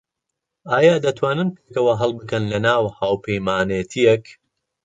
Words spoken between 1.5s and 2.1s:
پێکەوە